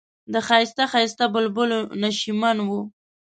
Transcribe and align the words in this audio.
د 0.33 0.35
ښایسته 0.47 0.83
ښایسته 0.91 1.25
بلبلو 1.33 1.79
نشیمن 2.03 2.57
و. 2.67 2.69